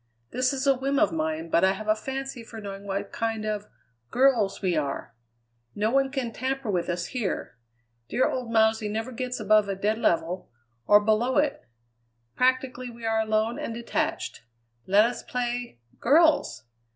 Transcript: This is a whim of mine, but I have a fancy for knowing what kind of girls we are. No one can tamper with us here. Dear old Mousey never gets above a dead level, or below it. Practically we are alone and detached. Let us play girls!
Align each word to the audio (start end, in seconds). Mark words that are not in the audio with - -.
This 0.31 0.51
is 0.51 0.65
a 0.65 0.73
whim 0.75 0.97
of 0.97 1.11
mine, 1.11 1.51
but 1.51 1.63
I 1.63 1.73
have 1.73 1.87
a 1.87 1.93
fancy 1.93 2.43
for 2.43 2.59
knowing 2.59 2.85
what 2.87 3.11
kind 3.11 3.45
of 3.45 3.67
girls 4.09 4.59
we 4.59 4.75
are. 4.75 5.13
No 5.75 5.91
one 5.91 6.09
can 6.09 6.33
tamper 6.33 6.71
with 6.71 6.89
us 6.89 7.05
here. 7.05 7.59
Dear 8.09 8.27
old 8.27 8.49
Mousey 8.51 8.89
never 8.89 9.11
gets 9.11 9.39
above 9.39 9.69
a 9.69 9.75
dead 9.75 9.99
level, 9.99 10.49
or 10.87 11.01
below 11.05 11.37
it. 11.37 11.61
Practically 12.35 12.89
we 12.89 13.05
are 13.05 13.19
alone 13.19 13.59
and 13.59 13.75
detached. 13.75 14.41
Let 14.87 15.05
us 15.05 15.21
play 15.21 15.77
girls! 15.99 16.63